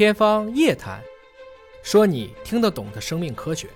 [0.00, 0.98] 天方夜谭，
[1.82, 3.68] 说你听得懂的生命科学。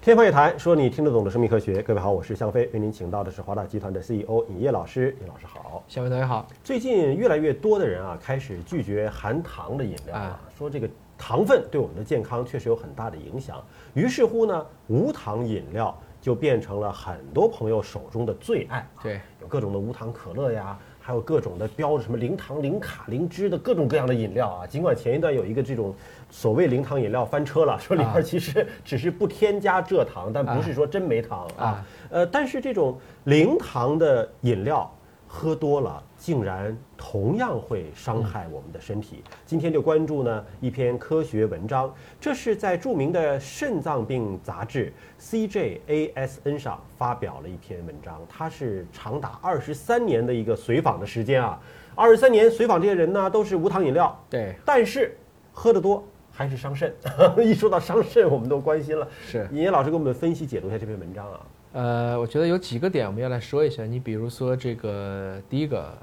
[0.00, 1.80] 天方夜谭，说你听得懂的生命科学。
[1.80, 5.16] 各位好，我是向飞，为您请到的是华大集团的 CEO 尹烨老师。
[5.20, 6.48] 尹老师好，向飞同学好。
[6.64, 13.64] 最近越来越多的人啊，开始拒绝含糖的饮料啊，说这个糖分对我们的健康确实有很大的影响。
[13.94, 18.84] 于是乎呢，无糖饮料就变成了很多朋友手中的最爱。
[19.00, 20.76] 对，有各种的无糖可乐呀。
[21.02, 24.66] 还有各种的标着什么零糖、零卡、零脂的各种各样的饮料啊！
[24.66, 25.92] 尽管前一段有一个这种
[26.30, 31.84] 所谓零糖饮料翻车了，说里边其实只是不添加蔗糖，但不是说真没糖啊。
[32.08, 34.88] 呃，但是这种零糖的饮料。
[35.34, 39.24] 喝多了竟然同样会伤害我们的身体。
[39.46, 48.20] 今天就关注呢一篇科学文章，这是在著名的肾脏病杂志 CJASN 上发表了一篇文章。
[48.28, 51.58] 它是长达二十三年的一个随访的时间啊，
[51.94, 55.16] 二十三年随访这些人呢都是无糖饮料，对，但是
[55.50, 56.94] 喝得多还是伤肾。
[57.42, 59.08] 一说到伤肾，我们都关心了。
[59.26, 61.40] 是，尹烨老师给我们分析解读一下这篇文章啊。
[61.72, 63.84] 呃，我觉得有几个点我们要来说一下。
[63.84, 65.96] 你比如说这个第一个，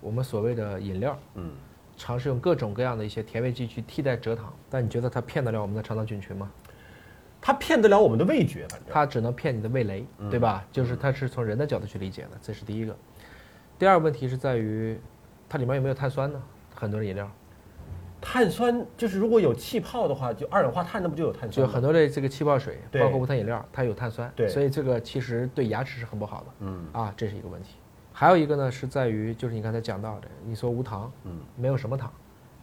[0.00, 1.50] 我们所谓的饮料，嗯，
[1.96, 6.50] 尝试用各种各样的一些甜味剂去替代蔗糖，但你觉得它骗得了我们的肠道菌群吗？
[7.40, 10.64] 它骗得了我们的味觉，反正它只能骗你的味蕾，对吧？
[10.72, 12.96] 就是它是从人的角度去理解的，这是第一个。
[13.78, 14.98] 第二个问题是在于，
[15.48, 16.42] 它里面有没有碳酸呢？
[16.74, 17.30] 很多的饮料。
[18.28, 21.64] 碳酸就是如果有气泡的话，就二氧化碳，那不就有碳酸？
[21.64, 26.46] 就很多的这个气泡水，包括无糖饮料，它有碳酸，对，所以这个其实对牙齿是很不好的。
[26.58, 27.76] 嗯，啊，这是一个问题。
[28.12, 32.10] 还有一个呢，是在于就是你刚才讲到的，你说无糖，嗯，没有什么糖，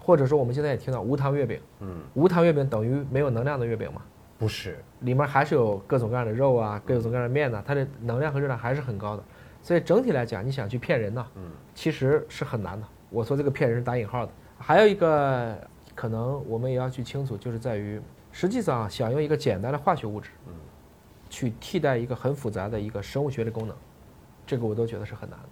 [0.01, 4.01] 或者说我们现在也听到无糖月饼，嗯，无糖月饼等于没有能量的月饼吗？
[4.37, 9.23] 不是，里面还是有各种各样的肉啊，各种各样的面呢，它的能量和热量还是很高的。
[9.61, 12.85] 所以整体来讲，你想去骗人呢，嗯，其实是很难的。
[13.09, 14.31] 我说这个骗人是打引号的。
[14.63, 15.57] 还有一个。
[15.95, 20.53] 可能我们也要去清楚，就是在于，实际上想用一个简单的化学物质，嗯，
[21.29, 23.77] 去替代一个很复杂的一个生物学的功能，
[24.43, 25.49] 这个我都觉得是很难的。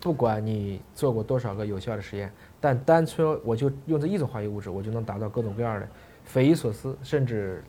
[0.00, 2.30] 不管你做过多少个有效的实验，
[2.60, 5.88] 但单纯我就用这一种化学物质，我就能达到各种各样的
[6.24, 7.64] 匪夷所思，甚至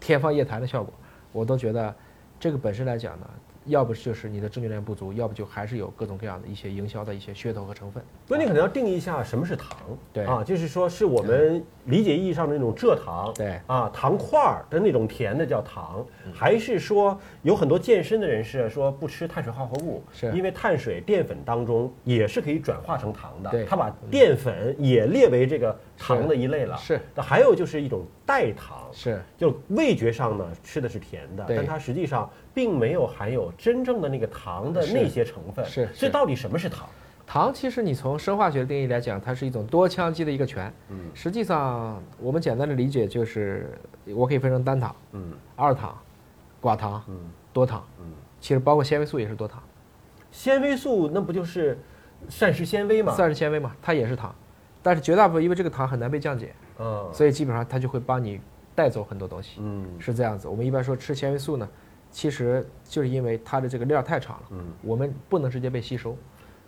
[0.00, 0.90] 天方夜谭的效果，
[1.32, 1.94] 我都觉得
[2.40, 3.28] 这个本身来讲呢。
[3.66, 8.02] 要不就是你的证据链不足，要不就还是有各种各样的一些营销的一些噱头和成分。
[8.26, 9.76] 所以你可能要定义一下什么是糖，
[10.12, 10.24] 对。
[10.24, 13.60] 啊，就是说是我们理解意义上的那种蔗糖，对。
[13.66, 20.32] 啊，糖块儿的那种甜的叫糖，还是说有很多健身的人士说不吃碳水化合物，是。
[20.32, 27.00] 因为碳水淀粉当中也是可以转化成糖的，对，他把淀粉也列为这个糖的一类了，是。
[27.14, 32.28] 那还有就是一种代糖，是，就味觉上呢吃的是甜的，但它实际上。
[32.54, 35.88] 并没有含有真正的那个糖的那些成分，是。
[35.94, 36.88] 这到底什么是糖？
[37.24, 40.72] 糖其实你从生化学的定义来讲，它是一种多羟基的一个醛。
[40.90, 40.98] 嗯。
[41.14, 43.70] 实际上，我们简单的理解就是，
[44.14, 45.96] 我可以分成单糖、嗯，二糖、
[46.60, 47.16] 寡糖、嗯，
[47.52, 47.82] 多糖。
[48.00, 48.06] 嗯。
[48.40, 49.62] 其实包括纤维素也是多糖。
[50.30, 51.78] 纤维素那不就是
[52.28, 53.14] 膳食纤维吗？
[53.16, 54.34] 膳食纤维嘛，它也是糖，
[54.82, 58.40] 但是绝大部分因为这个糖很难被降解，嗯，所以基本上它就会帮你
[58.74, 59.60] 带走很多东西。
[59.60, 59.86] 嗯。
[59.98, 60.48] 是这样子。
[60.48, 61.68] 我们一般说吃纤维素呢。
[62.12, 66.16] 其实就是因为它的这个链儿太长了，嗯，我们不能直接被吸收。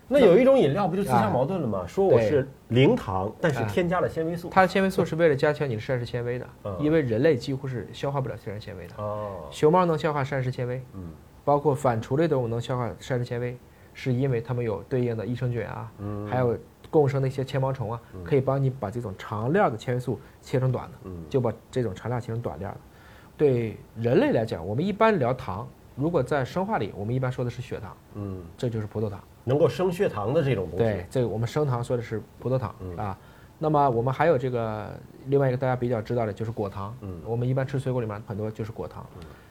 [0.09, 1.87] 那有一种饮料不就自相矛盾了吗？
[1.87, 4.50] 说我是零糖，但是添加了纤维素。
[4.50, 6.47] 它的纤维素是为了加强你的膳食纤维的，
[6.78, 8.94] 因为人类几乎是消化不了膳食纤维的。
[8.99, 11.09] 哦，熊猫能消化膳食纤维，嗯，
[11.44, 13.56] 包括反刍类动物能消化膳食纤维，
[13.94, 16.54] 是因为它们有对应的益生菌啊，嗯，还有
[16.91, 22.77] 共生的一些纤毛虫啊，可以帮你把这种长链的纤维素切成短的，嗯，就把这种长链切成短链的。
[23.37, 30.84] 对人类来讲，我们一般聊糖，如果在生化里，我们一般说的是血糖，嗯，这就是葡萄糖，能够升血糖的这种东西。
[30.84, 33.19] 对，这个我们升糖说的是葡萄糖啊。
[33.59, 34.93] 那么我们还有这个
[35.27, 39.06] 另外一个大家比较知道的就是果糖，嗯，我们一般吃水果里面很多就是果糖。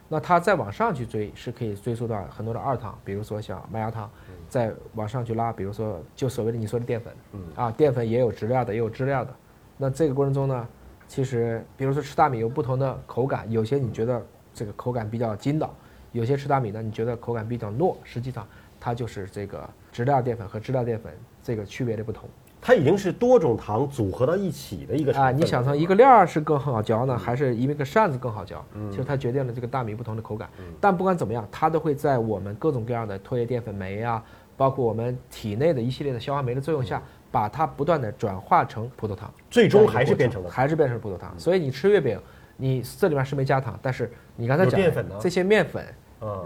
[0.06, 4.08] 那它再往上去追，是可以追溯到很多的二糖，比如说像麦芽糖，
[4.48, 9.34] 再往上去拉，比如说就所谓的你说的淀粉，嗯，啊，淀粉也有质量的，也有质量的。
[9.78, 10.68] 那这个过程中呢？
[11.06, 15.74] 其实，比如说吃大米有不同的口感，有些你觉得这个口感比较筋道，
[16.12, 17.94] 有些吃大米呢，你觉得口感比较糯。
[18.02, 18.46] 实际上，
[18.80, 21.12] 它就是这个质料淀粉和质料淀粉
[21.42, 22.28] 这个区别的不同。
[22.60, 28.64] 它已经是多种糖组合到一起的一个啊，你想成一个链儿是更好嚼呢，还是因为个扇子更好嚼？
[28.72, 30.48] 嗯，其实它决定了这个大米不同的口感。
[30.58, 34.24] 嗯，但不管怎么样，它都会在我们各种各样的唾液淀粉酶啊，
[34.56, 37.02] 包括我们体内的一系列的消化酶的作用下。
[37.34, 41.36] 把它不断的转化成葡萄糖，最终还是变成了，还是变成葡萄糖。
[41.36, 42.16] 所以你吃月饼，
[42.56, 44.70] 你这里面是没加糖，但是你刚才讲
[45.18, 45.84] 这些面粉，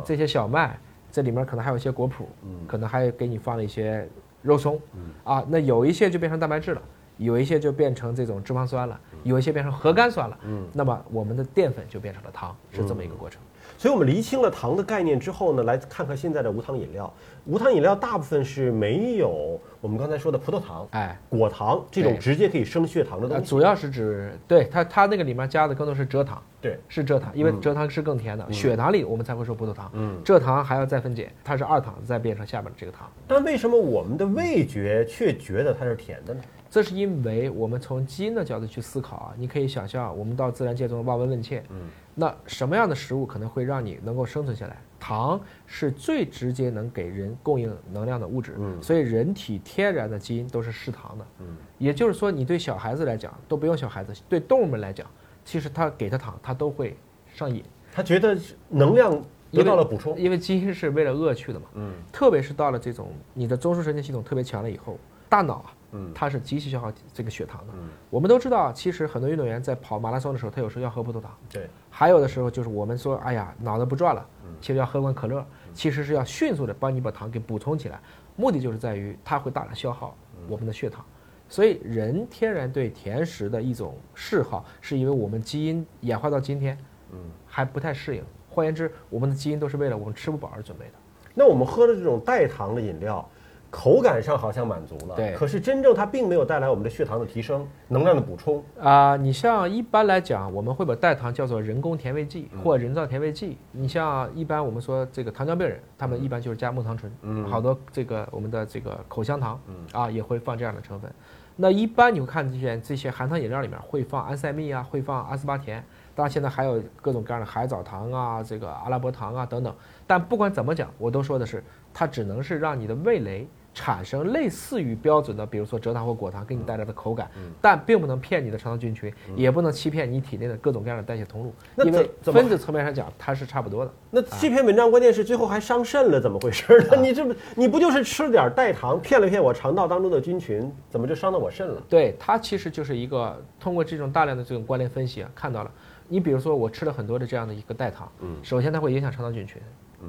[0.03, 0.79] 这些小麦，
[1.13, 2.67] 这里面可能还有一些果脯，嗯。
[2.67, 4.09] 可能还给你放了一些
[4.41, 4.81] 肉松，
[5.25, 6.81] 啊，那有一些就变成蛋白质了，
[7.19, 10.39] 有一些就变成这种脂肪酸了，有一些变成核苷酸了。
[10.45, 13.43] 嗯，那么我们的淀粉就变成了糖，是这么一个过程。
[13.79, 17.11] 所以，我们厘清了糖的概念之后呢，来看看现在的无糖饮料。
[17.47, 22.19] 无糖饮料大部分是没有我们刚才说的葡萄糖、哎，果糖这种对。
[22.19, 23.49] 直接可以升血糖的呃东西。
[23.49, 27.61] 主要是指对它它那个里面加的更多是蔗糖，对，是蔗糖，因为嗯。
[27.61, 30.21] 蔗糖是更甜的，血糖里我们才会说葡萄糖，嗯。
[30.25, 33.09] 蔗糖还要再分解，它是二糖再变成下面的这个糖。
[33.29, 36.41] 但为什么我们的味觉却觉得它是甜的呢？
[36.69, 41.87] 这是因为我们从基因的角度去思考啊，你可以想象，我们到自然界中望闻问切，嗯，
[42.21, 44.77] 那什么样的食物可能会让你能够生存下来？
[44.99, 48.83] 糖是最直接能给人供应能量的物质，嗯。
[48.83, 55.07] 所以人体天然的基因都是嗜糖的，嗯，也就是说，你对小孩子来讲都不用小孩子，对动物们来讲，
[55.45, 56.97] 其实他给他糖，他都会
[57.33, 57.63] 上瘾，
[57.93, 58.37] 他觉得
[58.69, 59.23] 能量
[59.53, 60.19] 得到了补充。
[60.19, 61.93] 因为基因是为了恶去的嘛，嗯。
[62.13, 64.99] 特别是到了这种你的中枢神经系统特别强了以后，
[65.29, 67.73] 大脑啊，嗯它是极其消耗这个血糖的。
[67.75, 78.01] 嗯，我们都知道，其实很多运动员在跑马拉松的时候，他有时候要喝葡萄糖，对，还有的时候就是我们说，哎呀，脑子不转了，嗯其实要喝罐可乐，其实是要迅速的帮你把糖给补充起来，
[78.37, 81.05] 目的就是在于它会大量消耗嗯我们的血糖。
[81.49, 86.77] 所以人天然对甜食的一种嗜好，是因为我们基因演化到今天
[87.13, 87.19] 嗯。
[87.51, 88.23] 还不太适应。
[88.51, 90.93] 换言之，我们的基因都是为了我们吃不饱而准备的。
[91.35, 93.27] 那我们喝的这种代糖的饮料，
[93.71, 98.65] 口感上好像满足了，对可是真正它并没有带来我们的血糖的提升、能量的补充。
[98.81, 103.59] 啊、你像一般来讲，我们会把代糖叫做人工甜味剂嗯或人造甜味剂。
[103.73, 111.13] 你像一般我们说这个糖尿病人，他们一般就是加木糖醇，嗯好多这个我们的这个口香糖嗯啊也会放这样的成分。
[111.61, 115.85] 那一般你会看见这些含糖饮料里面会放安赛蜜啊，会放阿斯巴甜，
[116.15, 119.75] 当然现在还有各种各样的海藻糖啊，这个阿拉伯糖啊等等。
[120.07, 121.63] 但不管怎么讲，我都说的是，
[121.93, 133.93] 它只能是让你的味蕾产生类似于标准的，比如说蔗糖或果糖给你带来的口感，嗯但并不能骗你的肠道菌群，也不能欺骗你体内的各种各样的代谢通路，那因为怎怎么分子层面上讲它是差不多的。
[134.11, 136.97] 那这篇文章关键是最后还伤肾了，怎么回事呢？
[137.01, 141.83] 你这不你不就是吃了点代糖，骗了骗我肠道当中的菌群，怎么就伤到我肾了？
[141.89, 145.71] 对，它其实就是一个通过这种大量的这种关联分析啊，看到了。
[146.11, 149.61] 你比如说，我吃了很多的这样的一个代糖，嗯首先它会影响肠道菌群，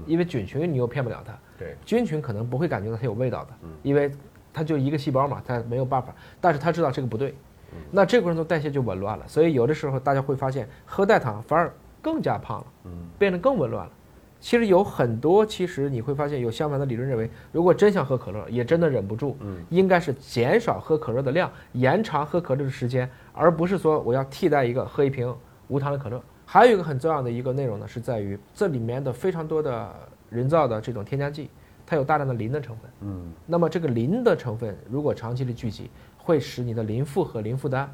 [0.06, 4.12] 因为菌群你又骗不了它，对，菌群可能不会感觉到它有味道的嗯，因为
[4.54, 7.36] 它就一个细胞嘛，它没有办法，但是它知道这个不对，
[7.72, 7.78] 嗯。
[7.92, 12.92] 那这个过程中代谢就紊乱了，所以有的时候大家会发现喝代糖反而更加胖了，嗯。
[13.18, 13.92] 变得更紊乱了。
[14.40, 19.58] 其实有很多，其实你会发现有相反的理论认为，如果真想喝可乐，也真的忍不住，嗯。
[19.70, 25.36] 应该是减少喝可乐的量，延长喝可乐的时间，而不是说我要替代一个喝一瓶
[25.68, 26.24] 无糖的可乐。
[26.52, 29.88] 还有一个很重要的一个内容呢，是在于这里面的非常多的
[30.32, 31.48] 人造的这种添加剂，
[31.86, 32.90] 它有大量的磷的成分。
[33.02, 37.88] 嗯那么这个磷的成分如果长期的聚集，会使你的磷负荷、磷负担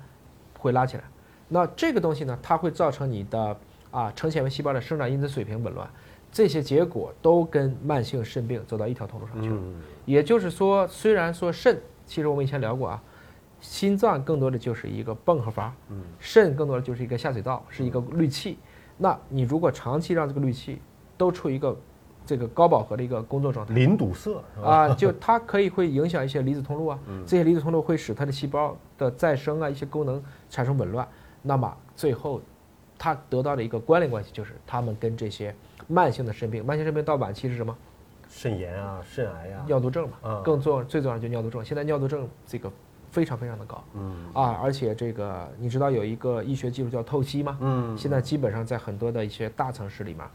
[0.57, 1.04] 会拉起来。
[1.50, 3.57] 那这个东西呢，它会造成你的
[3.92, 5.86] 啊成纤维细胞的生长因子水平紊乱，
[6.31, 9.57] 这些结果都跟慢性肾病走到一条通路上去了。
[9.57, 13.04] 嗯也就是说，虽然说肾，其实我们以前聊过啊，
[13.66, 18.58] 心脏更多的就是一个泵和阀，嗯肾更多的就是一个下水道，是一个滤器。
[18.98, 20.80] 那你如果长期让这个滤器
[21.18, 21.76] 都处于一个
[22.26, 24.42] 这个高饱和的一个工作状态，磷堵塞？
[24.64, 31.06] 啊，就它可以会影响一些离子通路啊，嗯这些离子通路会使它的细胞的再生啊一些功能产生紊乱，
[31.42, 32.40] 那么最后
[32.98, 35.54] 它得到的一个关联关系就是它们跟这些
[35.88, 37.76] 慢性的肾病，慢性肾病到晚期是什么？
[38.28, 41.64] 肾炎啊，肾癌啊，尿毒症嘛啊，更重最重要就是尿毒症。
[41.64, 42.72] 现在尿毒症这个
[43.16, 47.57] 非常非常的高嗯啊，而且这个你知道有一个医学技术叫透析吗？
[47.62, 50.28] 嗯，现在基本上在很多的一些大城市里面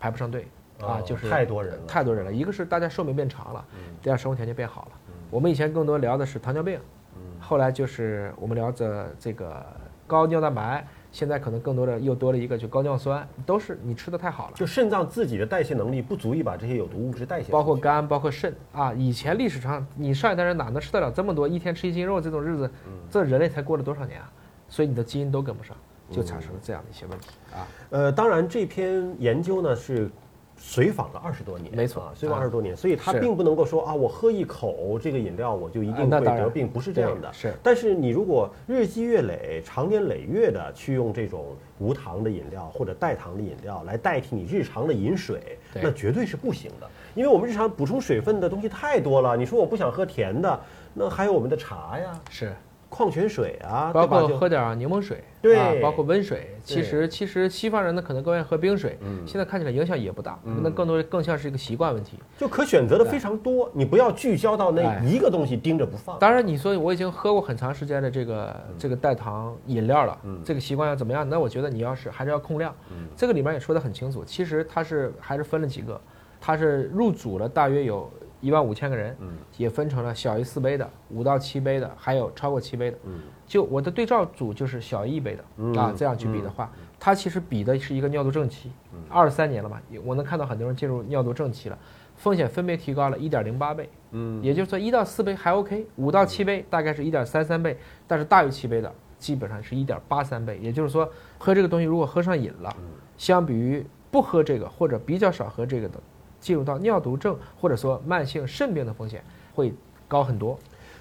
[0.00, 0.48] 排不上队
[0.80, 2.32] 啊哦，就是太多人了，太多人了。
[2.32, 4.90] 一个是大家寿命变长了，嗯第二生活条件变好了。
[5.30, 6.80] 我们以前更多聊的是糖尿病，
[7.14, 9.64] 嗯后来就是我们聊着这个
[10.04, 14.52] 高尿蛋白，现在可能更多的又多了一个就高尿酸，都是你吃的太好了。
[14.54, 18.92] 就肾脏自己的代谢能力不足以把这些有毒物质代谢包括肝，包括肾啊！
[18.94, 21.48] 以前历史上，你上一代人哪能吃得了这么多？
[21.48, 24.30] 一天吃一斤肉这种日子，嗯这人类才过了多少年啊？
[24.68, 25.76] 所以你的基因都跟不上，
[26.10, 27.66] 就产生了这样的一些问题啊。
[27.90, 30.10] 呃，当然这篇研究呢是
[30.58, 37.32] 随访了二十多年，没错啊，随访啊二十多年，所以它并不能够说啊，我喝一口这个饮料我就一啊定会得病，不是这样的。
[37.32, 46.88] 是但是你如果日积月累、长年累月的去用这种无糖的饮料或者代糖的饮料来代替你日常的饮水，那绝对是不行的。
[47.14, 49.36] 因为我们日常补充水分的东西太多了。
[49.36, 50.60] 你说我不想喝甜的，
[50.94, 52.54] 那还有我们的茶呀，是，
[52.88, 56.52] 矿泉水啊，包括喝点柠檬水，对啊，包括温水。
[56.64, 62.18] 其实其实西方人呢可能更愿意喝冰水，嗯现在看起来影响也不大，那更多更像是一个习惯问题。
[62.36, 66.18] 就可选择的非常多，你不要聚焦到那哎一个东西盯着不放。
[66.18, 71.28] 当然，你说我已经喝过很长时间的这个这个代糖饮料了，这个习惯要怎么样？
[71.28, 72.74] 那我觉得你要是还是要控量。
[73.16, 76.00] 这个里面也说得很清楚，其实它是还是分了几个，
[76.40, 79.16] 它是入组了大约有一万五千个人，
[79.56, 82.98] 也分成了小于四杯的、五到七杯的，还有超过七杯的。
[83.04, 88.72] 嗯就我的对照组就是小于一杯的啊，这样去比的话，它其实比的是一个尿毒症期，
[89.08, 91.78] 二十三年了嘛，我能看到很多人进入尿毒症期了，
[92.16, 93.88] 风险分别提高了一点零八倍。
[94.10, 97.78] 嗯，也就是说一到四杯还 OK，五到七杯大概是一点三三倍，
[98.08, 100.58] 但是大于七杯的基本上是一点八三倍。
[100.60, 102.76] 也就是说，喝这个东西如果喝上瘾了，
[103.16, 106.00] 相比于不喝这个或者比较少喝这个的，
[106.40, 109.22] 进入到尿毒症或者说慢性肾病的风险
[109.54, 109.72] 会
[110.06, 110.58] 高很多。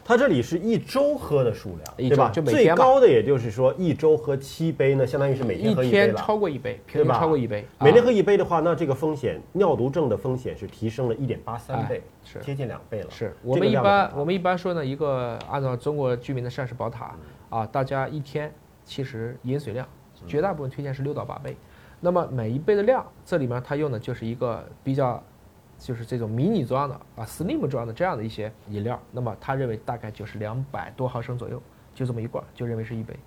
[0.08, 2.30] 它这里是一周喝的数量，一对吧？
[2.30, 6.16] 最周就每天最高的也就是说一周喝七杯呢，相当于是每一天喝一杯天。
[6.16, 7.16] 超过一杯，平对吧？
[7.16, 13.10] 均超过一杯，啊每天喝一杯的话，那这个风险尿毒症的风险是提升了一点八三哎倍，是接近两倍了。
[13.10, 17.16] 是我们一般我们一般说呢，一个按照中国居民的膳食宝塔
[17.50, 19.88] 啊，大家一天其实饮水量
[20.28, 21.58] 绝大部分推荐是六到八杯。
[22.06, 25.24] 那么每一杯的量，这里面它用的就是一个比较，
[25.80, 29.02] 就是这种迷你装的啊，slim 装的这样的一些饮料。
[29.12, 31.60] 那么他认为大概就是两百多毫升左右，
[31.96, 33.18] 就这么一罐，就认为是一杯。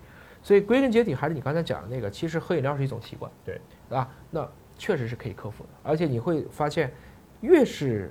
[0.41, 3.29] 所以归根结底还是你刚才讲的那个，其实喝饮料是一种习惯。
[3.43, 3.59] 对，
[3.89, 6.89] 啊，那确实是可以克服的，而且你会发现，
[7.41, 8.09] 越是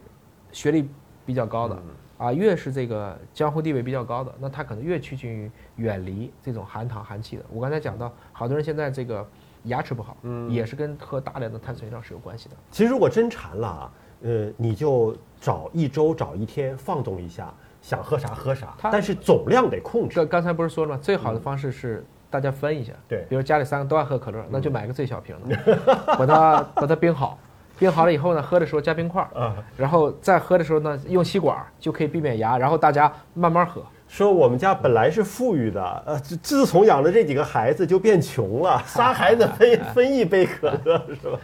[0.52, 0.87] 学历
[1.25, 1.82] 比较高的、
[2.18, 7.44] 啊，越是这个江湖地位比较高的，那他可能越趋近于远离这种含糖含气的。
[7.50, 9.26] 我刚才讲到，好多人现在这个
[9.68, 12.56] 牙齿不好，嗯也是跟喝大量的碳酸饮料是有关系的。
[12.70, 20.16] 其实如果真馋了啊，呃，你就找一周找一天放纵一下，想喝啥喝啥，但是总量得控制。
[20.16, 21.00] 刚刚才不是说了吗？
[21.00, 25.76] 最好的方式是大家分一下，对比如家里三个都爱喝可乐，那就买个最小瓶的，
[26.18, 27.38] 把它把它冰好，
[27.78, 33.82] 冰好了以后呢，喝的时候加冰块儿，啊，然后再喝的时候呢，用吸管儿就可以避免牙，然后大家慢慢喝。
[34.08, 41.38] 说我们家本来是富裕的，呃，自自从养了这几个孩子就变穷了， 仨孩子分 分一杯可乐是吧？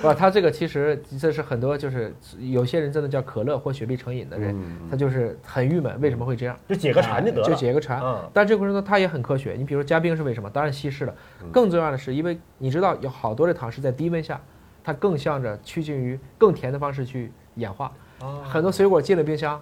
[0.00, 4.58] 不，他这个其实这是很多就是有些人真的叫可乐或雪碧成瘾的人，
[4.90, 6.56] 他就是很郁闷，为什么会这样？
[6.66, 8.00] 就解个馋就得了，就解个馋。
[8.02, 9.54] 嗯但这个过程中他也很科学。
[9.58, 10.48] 你比如说加冰是为什么？
[10.48, 11.14] 当然稀释了。
[11.42, 14.40] 嗯更重要的是，因为你知道有好多的糖是在低温下，
[14.82, 17.92] 它更向着趋近于更甜的方式去演化。
[18.42, 19.60] 很多水果进了冰箱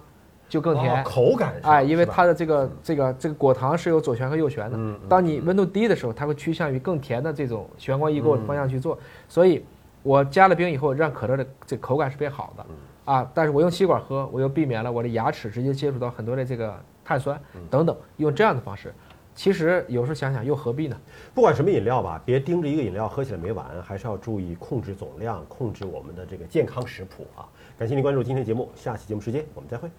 [0.49, 1.01] 就更甜。
[1.01, 4.77] 哦口感上哎，因为它的这个这个这个果糖是有左旋和右旋的。
[4.77, 8.99] 嗯嗯当你温度低的时候，它会趋向于更甜的这种旋光异构的方向去嗯做。
[9.27, 9.63] 所以，
[10.03, 12.65] 我加了冰以后，让可乐的这个口感是变好的。
[12.69, 12.75] 嗯
[13.13, 18.93] 啊，但是我用吸管喝，我又避免了我的牙齿直接接触到很多的这个碳酸嗯等等，用这样的方式，
[19.33, 20.97] 其实有时候想想又何必呢？
[21.33, 27.47] 不管什么饮料吧，别盯着一个饮料喝起来没完，还是要注意控制总量，控制我们的这个健康食谱啊。
[27.79, 29.89] 感谢您关注今天的节目，下期节目时间我们再会。